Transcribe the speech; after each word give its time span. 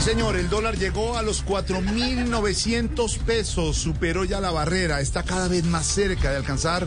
señor, 0.00 0.36
el 0.36 0.48
dólar 0.48 0.76
llegó 0.76 1.16
a 1.16 1.22
los 1.22 1.44
4.900 1.44 3.18
pesos, 3.18 3.76
superó 3.76 4.24
ya 4.24 4.40
la 4.40 4.50
barrera, 4.50 5.00
está 5.00 5.22
cada 5.22 5.48
vez 5.48 5.64
más 5.64 5.86
cerca 5.86 6.30
de 6.30 6.36
alcanzar 6.36 6.86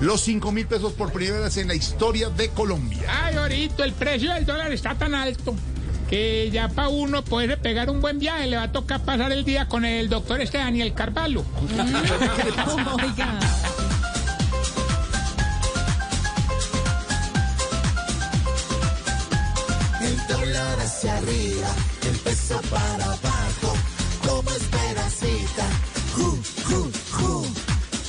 los 0.00 0.26
5.000 0.26 0.66
pesos 0.66 0.92
por 0.92 1.12
primera 1.12 1.40
vez 1.40 1.56
en 1.56 1.68
la 1.68 1.74
historia 1.74 2.30
de 2.30 2.48
Colombia. 2.50 3.02
Ay, 3.08 3.36
ahorita 3.36 3.84
el 3.84 3.92
precio 3.92 4.32
del 4.32 4.44
dólar 4.46 4.72
está 4.72 4.94
tan 4.94 5.14
alto 5.14 5.54
que 6.08 6.50
ya 6.52 6.68
para 6.68 6.88
uno 6.88 7.24
poder 7.24 7.58
pegar 7.60 7.90
un 7.90 8.00
buen 8.00 8.18
viaje 8.18 8.46
le 8.46 8.56
va 8.56 8.64
a 8.64 8.72
tocar 8.72 9.02
pasar 9.02 9.32
el 9.32 9.44
día 9.44 9.68
con 9.68 9.84
el 9.84 10.08
doctor 10.08 10.40
este 10.40 10.58
Daniel 10.58 10.94
Carvalho. 10.94 11.44
Oiga. 13.02 13.38
Dólar 20.46 20.78
hacia 20.80 21.16
arriba, 21.16 21.68
el 22.08 22.16
peso 22.18 22.60
para 22.70 23.04
abajo, 23.04 23.74
como 24.24 24.48
esperancita. 24.52 25.64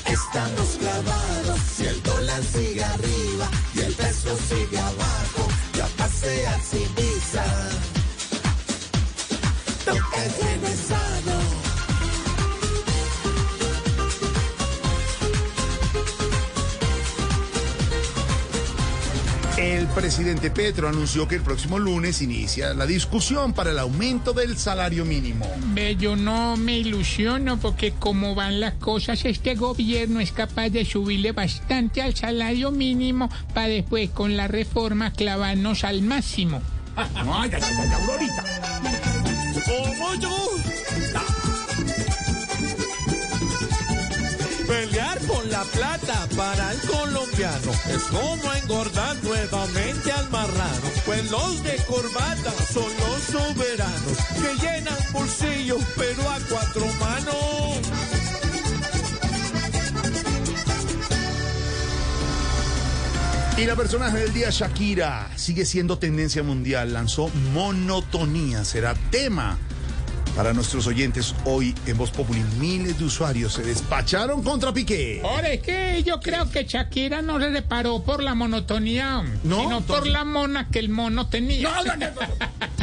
Estamos 0.05 0.69
clavados, 0.79 1.59
si 1.75 1.85
el 1.87 2.03
dólar 2.03 2.43
sigue 2.43 2.83
arriba 2.83 3.49
y 3.73 3.79
el 3.79 3.93
peso 3.95 4.37
sigue 4.47 4.77
abajo, 4.77 5.47
ya 5.73 5.87
pasea 5.97 6.59
sin 6.61 6.93
visa. 6.93 7.43
Toca 9.83 10.25
el 10.25 10.31
El 19.57 19.87
presidente 19.87 20.51
Petro 20.51 20.87
anunció 20.87 21.27
que 21.27 21.33
el 21.33 21.41
próximo 21.41 21.79
lunes 21.79 22.21
inicia 22.21 22.75
la 22.75 22.85
discusión 22.85 23.53
para 23.53 23.71
el 23.71 23.79
aumento 23.79 24.33
del 24.33 24.55
salario 24.55 25.03
mínimo. 25.03 25.51
Ve, 25.73 25.95
yo 25.95 26.15
no 26.15 26.55
me 26.57 26.77
ilusiono 26.77 27.57
porque 27.57 27.91
como 27.91 28.35
van 28.35 28.59
las 28.59 28.75
cosas, 28.75 29.25
este 29.25 29.55
gobierno 29.55 30.19
es 30.19 30.31
capaz 30.31 30.69
de 30.69 30.85
subirle 30.85 31.31
bastante 31.31 32.03
al 32.03 32.15
salario 32.15 32.69
mínimo 32.69 33.31
para 33.55 33.69
después 33.69 34.11
con 34.11 34.37
la 34.37 34.47
reforma 34.47 35.11
clavarnos 35.11 35.83
al 35.83 36.03
máximo. 36.03 36.61
Ay, 36.95 37.07
ay, 37.15 37.49
ay, 37.53 37.61
ay, 37.63 37.91
Aurorita. 37.93 38.43
Pelear 44.67 45.17
por 45.21 45.45
la 45.47 45.63
plata 45.63 46.27
para 46.35 46.73
el 46.73 46.79
colombiano 46.81 47.71
es 47.89 48.03
como 48.03 48.53
engordar 48.53 49.15
nuevamente 49.23 50.11
al 50.11 50.29
marrano. 50.29 50.87
Pues 51.05 51.31
los 51.31 51.63
de 51.63 51.77
corbata 51.85 52.51
son 52.73 52.91
los 52.99 53.23
soberanos 53.31 54.17
que 54.35 54.65
llenan 54.65 54.97
bolsillos 55.13 55.81
pero 55.95 56.29
a 56.29 56.39
cuatro 56.49 56.85
manos. 56.99 57.37
Y 63.57 63.65
la 63.65 63.75
personaje 63.75 64.19
del 64.19 64.33
día, 64.33 64.49
Shakira, 64.51 65.31
sigue 65.35 65.65
siendo 65.65 65.97
tendencia 65.97 66.43
mundial. 66.43 66.93
Lanzó 66.93 67.29
Monotonía, 67.53 68.63
será 68.63 68.93
tema 69.09 69.57
para 70.37 70.53
nuestros 70.53 70.85
oyentes 70.85 71.33
hoy 71.45 71.73
en 71.87 71.97
Voz 71.97 72.11
Populi. 72.11 72.43
Miles 72.59 72.99
de 72.99 73.05
usuarios 73.05 73.53
se 73.53 73.63
despacharon 73.63 74.43
contra 74.43 74.71
Piqué. 74.71 75.19
Ahora 75.23 75.49
es 75.49 75.63
que 75.63 76.03
yo 76.03 76.19
creo 76.19 76.47
que 76.51 76.63
Shakira 76.63 77.23
no 77.23 77.39
se 77.39 77.49
reparó 77.49 78.03
por 78.03 78.21
la 78.21 78.35
monotonía, 78.35 79.23
No, 79.43 79.63
sino 79.63 79.81
por 79.81 80.05
la 80.05 80.23
mona 80.23 80.67
que 80.69 80.77
el 80.77 80.89
mono 80.89 81.27
tenía. 81.27 81.67
No, 81.67 81.83
no, 81.83 81.95
no, 81.95 82.11
no. 82.11 82.21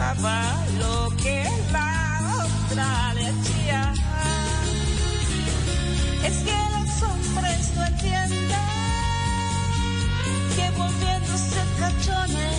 Lo 0.00 1.10
que 1.22 1.44
la 1.72 2.20
otra 2.42 3.12
le 3.14 3.26
hacía. 3.28 3.92
Es 6.24 6.36
que 6.38 6.56
los 6.74 7.02
hombres 7.02 7.72
no 7.76 7.84
entienden 7.84 8.38
que 10.56 10.70
volviéndose 10.78 11.60
cachones 11.78 12.56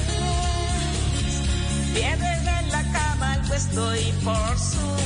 pierden 1.95 2.47
en 2.47 2.71
la 2.71 2.83
cama 2.91 3.35
el 3.35 3.41
puesto 3.47 3.95
y 3.95 4.11
por 4.23 4.59
millones. 4.59 5.00